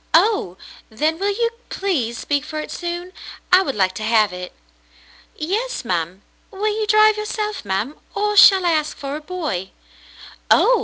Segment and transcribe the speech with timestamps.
[0.14, 0.56] "Oh!
[0.90, 3.12] Then will you please speak for it soon?
[3.52, 4.52] I would like to have it."
[5.36, 6.22] "Yes, ma'm.
[6.50, 9.70] Will you drive yourself, ma'm, or shall I ask for a boy?"
[10.50, 10.74] Oh!